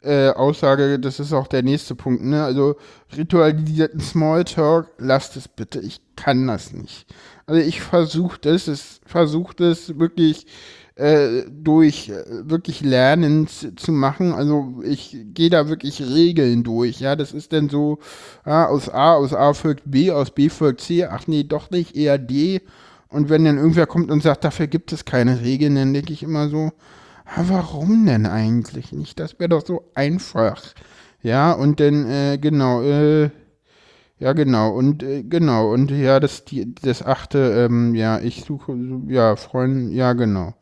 [0.06, 2.44] äh, Aussage, das ist auch der nächste Punkt, ne?
[2.44, 2.76] Also
[3.16, 7.06] ritualisierten Smalltalk, lasst es bitte, ich kann das nicht.
[7.46, 10.46] Also ich versuche das, es versuche das wirklich
[10.96, 14.32] äh, durch äh, wirklich Lernen zu machen.
[14.32, 17.00] Also ich gehe da wirklich Regeln durch.
[17.00, 17.98] Ja, das ist dann so,
[18.46, 21.96] ja, aus A, aus A folgt B, aus B folgt C, ach nee, doch nicht,
[21.96, 22.62] eher D.
[23.08, 26.22] Und wenn dann irgendwer kommt und sagt, dafür gibt es keine Regeln, dann denke ich
[26.22, 26.72] immer so,
[27.36, 29.18] warum denn eigentlich nicht?
[29.20, 30.62] Das wäre doch so einfach.
[31.22, 33.30] Ja, und dann, äh, genau, äh,
[34.18, 38.76] ja, genau, und äh, genau, und ja, das, die, das achte, ähm, ja, ich suche,
[39.08, 40.54] ja, Freunde, ja, genau.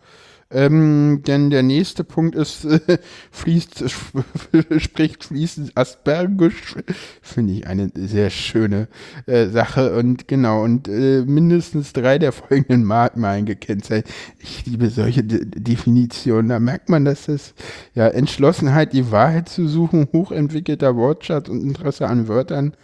[0.55, 2.99] Ähm, denn der nächste Punkt ist, äh,
[3.33, 3.85] fließt,
[4.79, 6.77] spricht fließend Aspergisch.
[7.21, 8.87] Finde ich eine sehr schöne
[9.27, 9.97] äh, Sache.
[9.97, 14.15] Und genau, und äh, mindestens drei der folgenden Merkmalen gekennzeichnet.
[14.39, 16.49] Ich liebe solche De Definitionen.
[16.51, 17.55] Da merkt man, dass es
[17.95, 22.75] ja Entschlossenheit, die Wahrheit zu suchen, hochentwickelter Wortschatz und Interesse an Wörtern,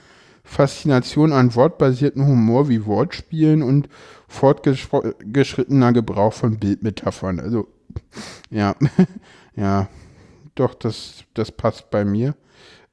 [0.44, 3.88] Faszination an wortbasierten Humor wie Wortspielen und
[4.28, 7.40] fortgeschrittener Gebrauch von Bildmetaphern.
[7.40, 7.68] Also,
[8.50, 8.74] ja,
[9.56, 9.88] ja,
[10.54, 12.34] doch, das, das passt bei mir.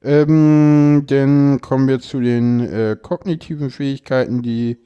[0.02, 4.78] Ähm, dann kommen wir zu den äh, kognitiven Fähigkeiten, die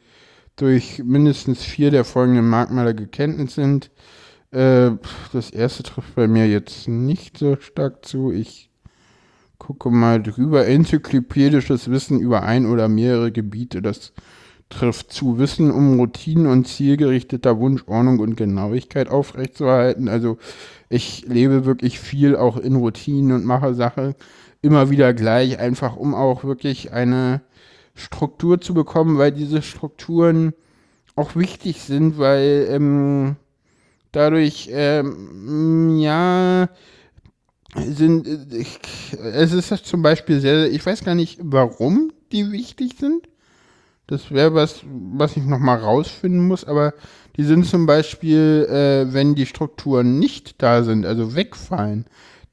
[0.56, 3.90] durch mindestens vier der folgenden Merkmale gekennzeichnet sind.
[4.52, 4.92] Äh,
[5.32, 8.32] das erste trifft bei mir jetzt nicht so stark zu.
[8.32, 8.71] Ich
[9.62, 10.66] gucke mal drüber.
[10.66, 13.80] Enzyklopädisches Wissen über ein oder mehrere Gebiete.
[13.80, 14.12] Das
[14.68, 15.38] trifft zu.
[15.38, 20.08] Wissen um Routinen und zielgerichteter Wunsch, Ordnung und Genauigkeit aufrechtzuerhalten.
[20.08, 20.36] Also
[20.88, 24.16] ich lebe wirklich viel auch in Routinen und mache Sachen
[24.62, 27.40] immer wieder gleich, einfach um auch wirklich eine
[27.94, 30.54] Struktur zu bekommen, weil diese Strukturen
[31.14, 33.36] auch wichtig sind, weil ähm,
[34.10, 36.68] dadurch, ähm, ja,
[37.74, 38.78] sind, ich,
[39.18, 43.28] es ist zum Beispiel sehr, ich weiß gar nicht, warum die wichtig sind.
[44.06, 46.92] Das wäre was, was ich nochmal rausfinden muss, aber
[47.36, 52.06] die sind zum Beispiel, äh, wenn die Strukturen nicht da sind, also wegfallen,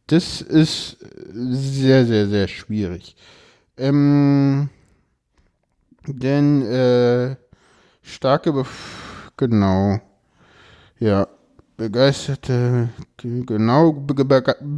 [0.07, 0.97] das ist
[1.31, 3.15] sehr, sehr, sehr schwierig.
[3.77, 4.69] Ähm,
[6.07, 7.35] denn äh,
[8.01, 9.99] starke, Bef genau,
[10.99, 11.27] ja,
[11.79, 14.05] begeisterte, genau,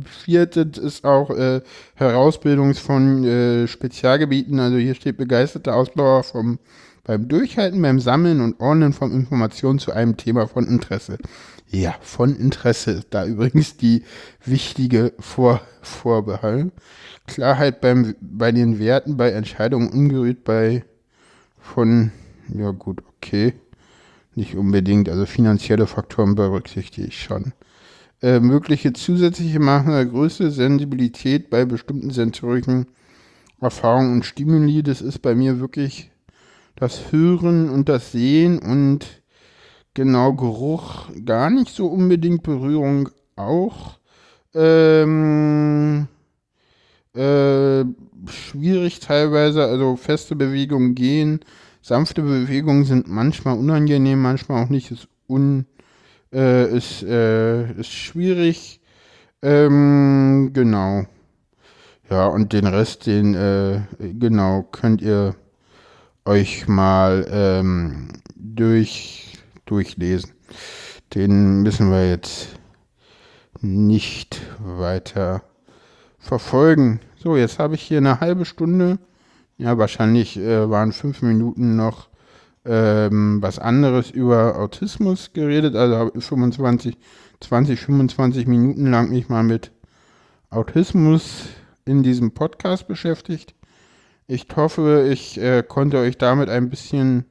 [0.06, 1.62] viertes ist auch äh,
[1.96, 6.60] Herausbildung von äh, Spezialgebieten, also hier steht begeisterte Ausbauer vom,
[7.04, 11.18] beim Durchhalten, beim Sammeln und Ordnen von Informationen zu einem Thema von Interesse.
[11.68, 14.04] Ja, von Interesse ist da übrigens die
[14.46, 16.72] wichtige Vor Vorbehalt.
[17.26, 20.84] Klarheit beim, bei den Werten, bei Entscheidungen ungerührt bei
[21.58, 22.12] von,
[22.54, 23.54] ja gut, okay.
[24.34, 27.54] Nicht unbedingt, also finanzielle Faktoren berücksichtige ich schon.
[28.22, 32.88] Äh, mögliche zusätzliche Maßnahmen Größe, Sensibilität bei bestimmten sensorischen
[33.60, 36.12] Erfahrungen und Stimuli, das ist bei mir wirklich
[36.76, 39.22] das Hören und das Sehen und
[39.94, 44.00] genau, Geruch gar nicht so unbedingt, Berührung auch.
[44.54, 46.08] Ähm,
[47.14, 47.84] äh,
[48.28, 51.42] schwierig teilweise, also feste Bewegungen gehen,
[51.82, 55.66] sanfte Bewegungen sind manchmal unangenehm, manchmal auch nicht, ist un,
[56.34, 58.82] äh, ist, äh, ist schwierig.
[59.42, 61.06] Ähm, genau.
[62.10, 65.36] Ja, und den Rest, den, äh, genau, könnt ihr
[66.26, 70.32] euch mal ähm, durch, durchlesen.
[71.16, 72.50] Den müssen wir jetzt
[73.62, 75.44] nicht weiter
[76.20, 77.00] verfolgen.
[77.18, 79.00] So, jetzt habe ich hier eine halbe Stunde.
[79.62, 82.10] Ja, wahrscheinlich äh, waren fünf Minuten noch
[82.66, 85.76] ähm, was anderes über Autismus geredet.
[85.76, 86.98] Also habe ich 25,
[87.42, 89.72] 20, 25 Minuten lang mich mal mit
[90.50, 91.44] Autismus
[91.86, 93.54] in diesem Podcast beschäftigt.
[94.26, 97.26] Ich hoffe, ich äh, konnte euch damit ein bisschen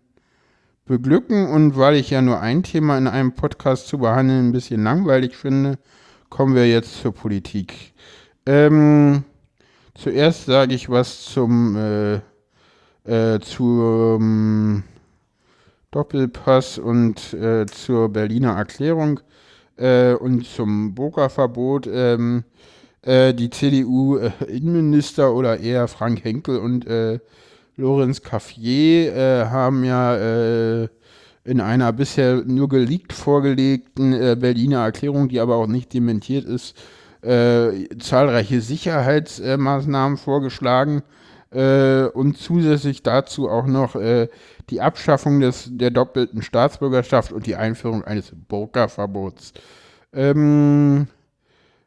[0.85, 4.85] beglücken und weil ich ja nur ein Thema in einem Podcast zu behandeln ein bisschen
[4.85, 5.81] langweilig finde,
[6.29, 7.93] kommen wir jetzt zur Politik.
[8.47, 9.25] Ähm,
[9.95, 12.21] zuerst sage ich was zum äh,
[13.05, 14.85] äh, zum
[15.91, 19.21] Doppelpass und äh, zur Berliner Erklärung
[19.77, 21.89] äh, und zum Burka-Verbot.
[21.93, 22.45] Ähm,
[23.03, 26.87] äh, die CDU-Innenminister äh, oder eher Frank Henkel und
[27.77, 30.87] Lorenz Caffier haben ja
[31.45, 36.77] in einer bisher nur geleakt vorgelegten Berliner Erklärung, die aber auch nicht dementiert ist,
[37.23, 41.03] zahlreiche Sicherheitsmaßnahmen vorgeschlagen
[41.51, 43.95] und zusätzlich dazu auch noch
[44.71, 49.53] die Abschaffung des, der doppelten Staatsbürgerschaft und die Einführung eines Burka-Verbots.
[50.13, 51.09] Ähm,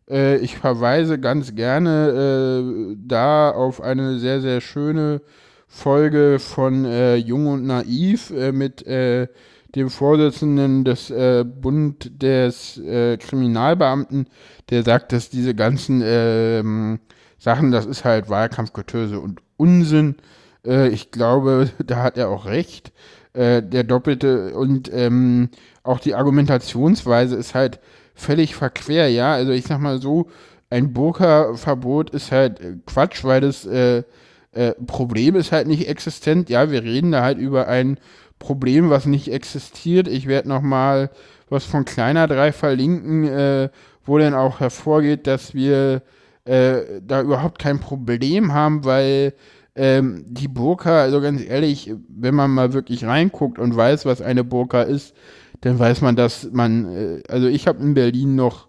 [0.10, 5.22] äh, ich verweise ganz gerne äh, da auf eine sehr, sehr schöne
[5.68, 9.28] Folge von äh, Jung und Naiv äh, mit äh,
[9.76, 12.80] dem Vorsitzenden des äh, Bund des
[13.20, 14.28] Kriminalbeamten,
[14.70, 17.00] der sagt, dass diese ganzen ähm,
[17.38, 20.16] Sachen, das ist halt Wahlkampfgetöse und Unsinn.
[20.64, 22.94] ich glaube, da hat er auch recht.
[23.36, 25.50] der doppelte und ähm,
[25.84, 27.80] auch die Argumentationsweise ist halt
[28.16, 29.34] völlig verquer, ja.
[29.34, 30.30] Also ich sag mal so,
[30.74, 34.04] ein Burka-Verbot ist halt äh, Quatsch, weil das äh,
[34.54, 36.50] äh, Problem ist halt nicht existent.
[36.50, 38.00] Ja, wir reden da halt über ein
[38.44, 40.10] Problem, was nicht existiert.
[40.10, 41.10] Ich werde nochmal
[41.50, 43.70] was von Kleiner 3 verlinken, äh,
[44.04, 46.02] wo dann auch hervorgeht, dass wir
[46.44, 49.34] äh, da überhaupt kein Problem haben, weil
[49.76, 54.44] ähm, die Burka, also ganz ehrlich, wenn man mal wirklich reinguckt und weiß, was eine
[54.44, 55.16] Burka ist,
[55.62, 58.68] dann weiß man, dass man, äh, also ich habe in Berlin noch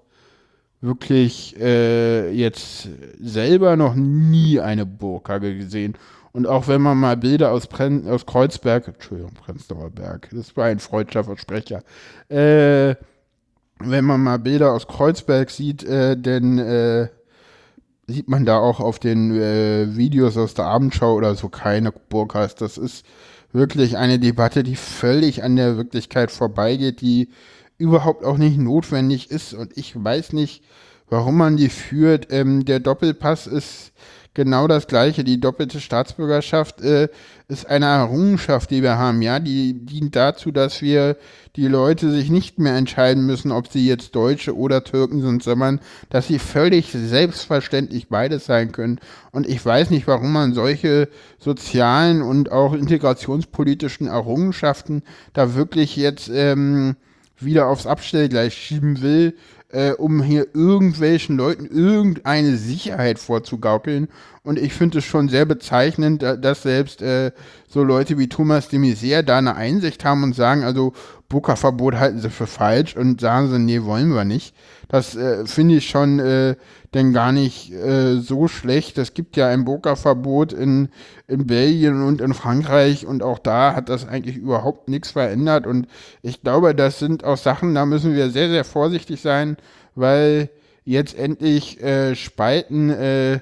[0.80, 5.94] wirklich äh, jetzt selber noch nie eine Burka gesehen.
[6.34, 10.66] Und auch wenn man mal Bilder aus, Pren aus Kreuzberg, Entschuldigung, Prenzlauer Berg, das war
[10.66, 11.84] ein freudscher Versprecher,
[12.28, 12.96] äh,
[13.78, 17.08] wenn man mal Bilder aus Kreuzberg sieht, äh, dann äh,
[18.08, 22.56] sieht man da auch auf den äh, Videos aus der Abendschau oder so keine Burkas.
[22.56, 23.06] Das ist
[23.52, 27.28] wirklich eine Debatte, die völlig an der Wirklichkeit vorbeigeht, die
[27.78, 29.54] überhaupt auch nicht notwendig ist.
[29.54, 30.64] Und ich weiß nicht,
[31.08, 32.26] warum man die führt.
[32.30, 33.92] Ähm, der Doppelpass ist
[34.34, 35.24] genau das Gleiche.
[35.24, 37.08] Die doppelte Staatsbürgerschaft äh,
[37.48, 39.22] ist eine Errungenschaft, die wir haben.
[39.22, 41.16] Ja, die dient dazu, dass wir
[41.56, 45.80] die Leute sich nicht mehr entscheiden müssen, ob sie jetzt Deutsche oder Türken sind, sondern
[46.10, 48.98] dass sie völlig selbstverständlich beides sein können.
[49.30, 56.28] Und ich weiß nicht, warum man solche sozialen und auch integrationspolitischen Errungenschaften da wirklich jetzt
[56.28, 56.96] ähm,
[57.38, 59.34] wieder aufs Abstellgleis schieben will
[59.74, 64.08] äh, um hier irgendwelchen Leuten irgendeine Sicherheit vorzugaukeln.
[64.44, 67.32] Und ich finde es schon sehr bezeichnend, dass selbst äh,
[67.68, 70.92] so Leute wie Thomas de Maizière da eine Einsicht haben und sagen, also
[71.28, 74.54] Burka-Verbot halten sie für falsch und sagen sie, nee, wollen wir nicht.
[74.88, 76.54] Das äh, finde ich schon äh,
[76.94, 78.98] denn gar nicht äh, so schlecht.
[78.98, 80.88] Es gibt ja ein Burka-Verbot in,
[81.26, 85.66] in Belgien und in Frankreich und auch da hat das eigentlich überhaupt nichts verändert.
[85.66, 85.88] Und
[86.22, 89.56] ich glaube, das sind auch Sachen, da müssen wir sehr, sehr vorsichtig sein,
[89.94, 90.50] weil
[90.84, 93.40] jetzt endlich äh, spalten äh,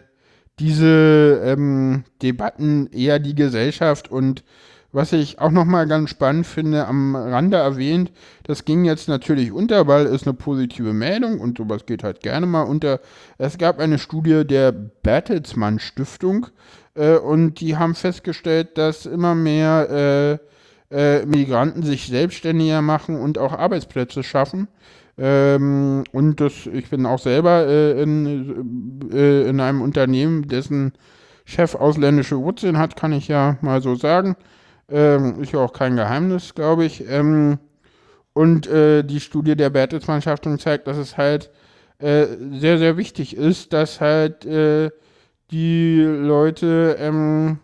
[0.59, 4.45] diese ähm, Debatten eher die Gesellschaft und
[4.93, 8.13] was ich auch nochmal ganz spannend finde, am Rande erwähnt,
[8.45, 12.47] das ging jetzt natürlich unter, weil es eine positive Meldung und sowas geht halt gerne
[12.47, 13.01] mal unter.
[13.39, 16.47] Es gab eine Studie der Bertelsmann Stiftung
[16.95, 20.39] äh, und die haben festgestellt, dass immer mehr
[20.93, 24.69] äh, äh, Migranten sich selbstständiger machen und auch Arbeitsplätze schaffen.
[25.19, 30.93] Ähm, und das, ich bin auch selber äh, in, äh, in einem Unternehmen, dessen
[31.45, 34.37] Chef ausländische Wurzeln hat, kann ich ja mal so sagen.
[34.89, 37.09] Ähm, ist ja auch kein Geheimnis, glaube ich.
[37.09, 37.59] Ähm,
[38.35, 41.51] Und äh, die Studie der Bertelsmann Stiftung zeigt, dass es halt
[41.99, 44.91] äh, sehr, sehr wichtig ist, dass halt äh,
[45.51, 47.59] die Leute ähm,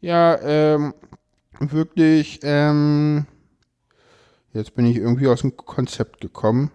[0.00, 0.94] ja ähm,
[1.60, 3.26] wirklich ähm,
[4.52, 6.70] jetzt bin ich irgendwie aus dem Konzept gekommen.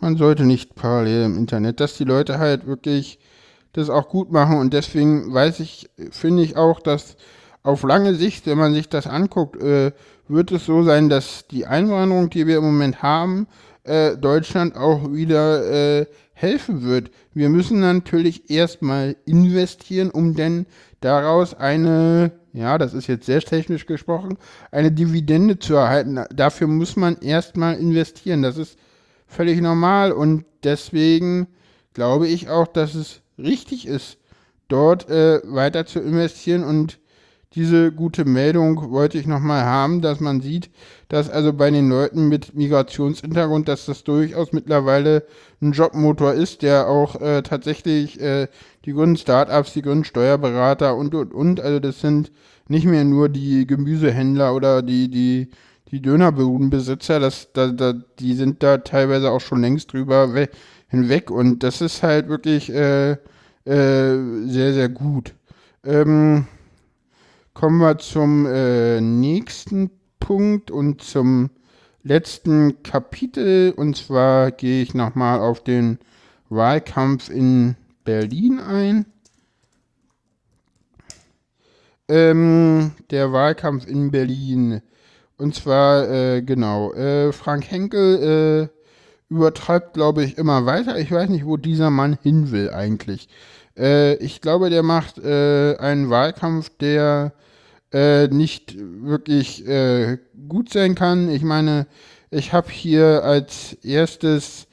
[0.00, 3.18] Man sollte nicht parallel im Internet, dass die Leute halt wirklich
[3.72, 7.16] das auch gut machen und deswegen weiß ich, finde ich auch, dass
[7.64, 9.90] auf lange Sicht, wenn man sich das anguckt, äh,
[10.28, 13.48] wird es so sein, dass die Einwanderung, die wir im Moment haben,
[13.82, 17.10] äh, Deutschland auch wieder äh, helfen wird.
[17.32, 20.66] Wir müssen natürlich erstmal investieren, um denn
[21.00, 24.36] daraus eine, ja, das ist jetzt sehr technisch gesprochen,
[24.70, 26.22] eine Dividende zu erhalten.
[26.34, 28.42] Dafür muss man erstmal investieren.
[28.42, 28.78] Das ist
[29.26, 31.46] völlig normal und deswegen
[31.94, 34.18] glaube ich auch, dass es richtig ist,
[34.68, 36.98] dort äh, weiter zu investieren und
[37.54, 40.70] diese gute Meldung wollte ich nochmal haben, dass man sieht,
[41.08, 45.24] dass also bei den Leuten mit Migrationshintergrund, dass das durchaus mittlerweile
[45.62, 48.48] ein Jobmotor ist, der auch äh, tatsächlich äh,
[48.84, 52.32] die grünen Startups, die grünen Steuerberater und und und, also das sind
[52.68, 55.50] nicht mehr nur die Gemüsehändler oder die, die,
[55.90, 60.48] die Dönerbudenbesitzer, das, da, da, die sind da teilweise auch schon längst drüber
[60.88, 63.16] hinweg und das ist halt wirklich äh, äh,
[64.46, 65.34] sehr, sehr gut.
[65.84, 66.46] Ähm,
[67.54, 69.90] kommen wir zum äh, nächsten
[70.20, 71.50] Punkt und zum
[72.02, 73.72] letzten Kapitel.
[73.72, 75.98] Und zwar gehe ich nochmal auf den
[76.50, 79.06] Wahlkampf in Berlin ein.
[82.08, 84.82] Ähm, der Wahlkampf in Berlin.
[85.38, 90.98] Und zwar, äh, genau, äh, Frank Henkel äh, übertreibt, glaube ich, immer weiter.
[90.98, 93.28] Ich weiß nicht, wo dieser Mann hin will eigentlich.
[93.76, 97.32] Äh, ich glaube, der macht äh, einen Wahlkampf, der
[97.92, 101.28] äh, nicht wirklich äh, gut sein kann.
[101.28, 101.86] Ich meine,
[102.30, 104.66] ich habe hier als erstes,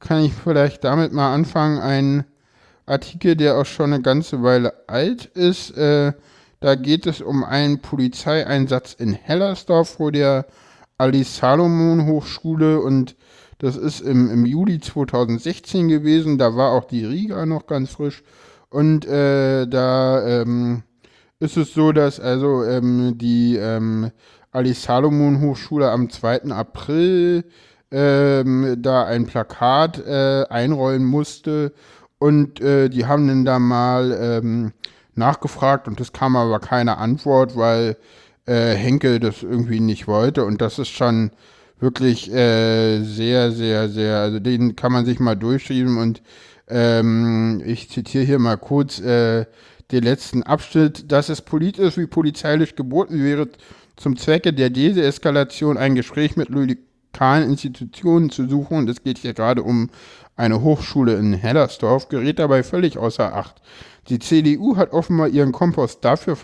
[0.00, 2.24] kann ich vielleicht damit mal anfangen, einen
[2.86, 5.76] Artikel, der auch schon eine ganze Weile alt ist.
[5.76, 6.12] Äh,
[6.60, 10.46] da geht es um einen Polizeieinsatz in Hellersdorf vor der
[10.98, 13.16] Alice Salomon Hochschule und
[13.58, 16.38] das ist im, im Juli 2016 gewesen.
[16.38, 18.22] Da war auch die Riga noch ganz frisch.
[18.70, 20.82] Und äh, da ähm,
[21.38, 24.10] ist es so, dass also ähm, die ähm,
[24.50, 26.44] Ali Salomon Hochschule am 2.
[26.50, 27.44] April
[27.90, 31.72] ähm, da ein Plakat äh, einrollen musste
[32.18, 34.72] und äh, die haben dann da mal ähm,
[35.14, 37.96] nachgefragt und es kam aber keine Antwort, weil
[38.46, 41.30] äh, Henkel das irgendwie nicht wollte und das ist schon
[41.84, 46.22] wirklich äh, sehr, sehr, sehr, also den kann man sich mal durchschieben und
[46.66, 49.44] ähm, ich zitiere hier mal kurz, äh,
[49.90, 53.48] den letzten Abschnitt, dass es politisch wie polizeilich geboten wäre,
[53.96, 58.78] zum Zwecke der Deeskalation ein Gespräch mit lokalen Institutionen zu suchen.
[58.78, 59.90] Und es geht hier gerade um
[60.36, 63.62] eine Hochschule in Hellersdorf, gerät dabei völlig außer Acht.
[64.08, 66.36] Die CDU hat offenbar ihren Kompost dafür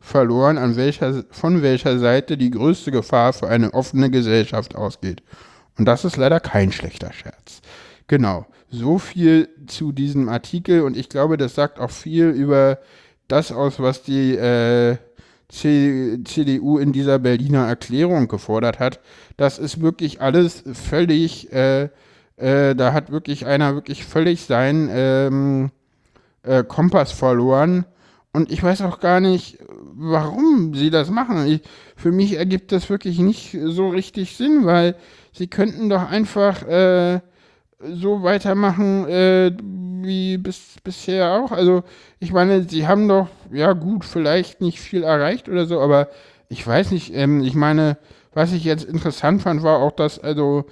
[0.00, 5.22] verloren, an welcher, von welcher Seite die größte Gefahr für eine offene Gesellschaft ausgeht.
[5.78, 7.60] Und das ist leider kein schlechter Scherz.
[8.06, 8.46] Genau.
[8.70, 12.78] So viel zu diesem Artikel und ich glaube, das sagt auch viel über
[13.28, 14.96] das aus, was die äh,
[15.48, 19.00] CDU in dieser Berliner Erklärung gefordert hat.
[19.36, 21.88] Das ist wirklich alles völlig, äh,
[22.36, 25.70] äh, da hat wirklich einer wirklich völlig seinen ähm,
[26.42, 27.84] äh, Kompass verloren.
[28.32, 29.58] Und ich weiß auch gar nicht,
[29.94, 31.46] warum sie das machen.
[31.46, 31.62] Ich,
[31.96, 34.94] für mich ergibt das wirklich nicht so richtig Sinn, weil
[35.32, 37.20] sie könnten doch einfach äh,
[37.80, 39.52] so weitermachen äh,
[40.02, 41.50] wie bis, bisher auch.
[41.50, 41.82] Also
[42.20, 46.08] ich meine, sie haben doch, ja gut, vielleicht nicht viel erreicht oder so, aber
[46.48, 47.96] ich weiß nicht, ähm, ich meine,
[48.32, 50.66] was ich jetzt interessant fand, war auch, dass also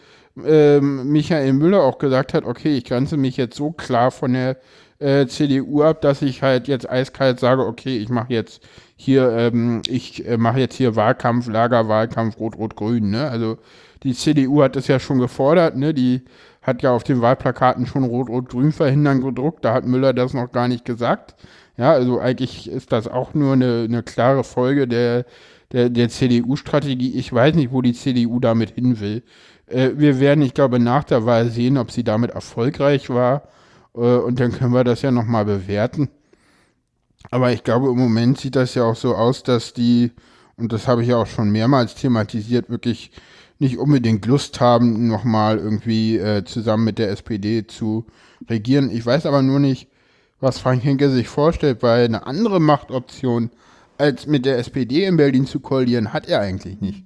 [0.44, 4.58] ähm, Michael Müller auch gesagt hat, okay, ich grenze mich jetzt so klar von der
[4.98, 8.62] äh, CDU ab, dass ich halt jetzt eiskalt sage, okay, ich mache jetzt
[8.96, 13.28] hier, ähm, ich äh, mache jetzt hier Wahlkampf, Lagerwahlkampf Rot-Rot-Grün, ne?
[13.30, 13.58] Also
[14.02, 15.94] die CDU hat das ja schon gefordert, ne?
[15.94, 16.22] Die
[16.62, 19.64] hat ja auf den Wahlplakaten schon Rot-Rot-Grün verhindern gedruckt.
[19.64, 21.34] Da hat Müller das noch gar nicht gesagt.
[21.76, 25.24] Ja, also eigentlich ist das auch nur eine, eine klare Folge der,
[25.72, 27.14] der, der CDU-Strategie.
[27.14, 29.22] Ich weiß nicht, wo die CDU damit hin will.
[29.66, 33.48] Äh, wir werden, ich glaube, nach der Wahl sehen, ob sie damit erfolgreich war.
[33.98, 36.08] Äh, und dann können wir das ja nochmal bewerten.
[37.30, 40.12] Aber ich glaube, im Moment sieht das ja auch so aus, dass die,
[40.56, 43.10] und das habe ich ja auch schon mehrmals thematisiert, wirklich
[43.58, 48.06] nicht unbedingt Lust haben, nochmal irgendwie äh, zusammen mit der SPD zu
[48.48, 48.90] regieren.
[48.90, 49.88] Ich weiß aber nur nicht,
[50.40, 53.50] was Frank Henke sich vorstellt, weil eine andere Machtoption
[53.98, 57.04] als mit der SPD in Berlin zu koalieren, hat er eigentlich nicht.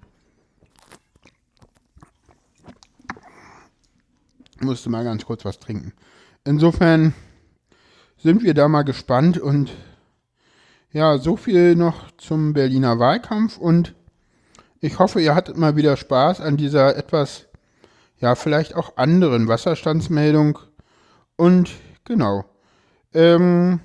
[4.61, 5.95] Musste mal ganz kurz was trinken.
[6.45, 7.15] Insofern
[8.19, 9.71] sind wir da mal gespannt und
[10.93, 13.95] ja, so viel noch zum Berliner Wahlkampf und
[14.81, 17.47] ich hoffe, ihr hattet mal wieder Spaß an dieser etwas,
[18.19, 20.59] ja, vielleicht auch anderen Wasserstandsmeldung.
[21.37, 21.71] Und
[22.05, 22.45] genau.
[23.15, 23.79] Ähm,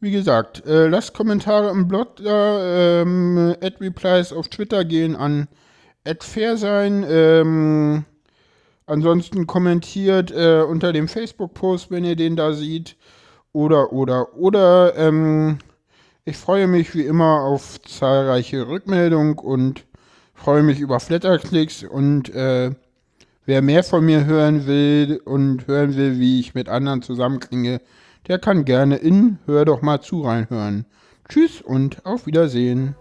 [0.00, 5.48] wie gesagt, äh, lasst Kommentare im Blog da, ähm, Add Replies auf Twitter gehen an
[6.20, 7.04] Fair sein.
[7.06, 8.06] Ähm,
[8.86, 12.96] ansonsten kommentiert äh, unter dem Facebook-Post, wenn ihr den da seht.
[13.52, 15.58] Oder, oder, oder, ähm,
[16.24, 19.84] ich freue mich wie immer auf zahlreiche Rückmeldungen und
[20.32, 22.72] freue mich über Flatterklicks und äh,
[23.46, 27.80] wer mehr von mir hören will und hören will, wie ich mit anderen zusammenklinge,
[28.26, 30.86] der kann gerne in Hör doch mal zu reinhören.
[31.28, 32.96] Tschüss und auf Wiedersehen.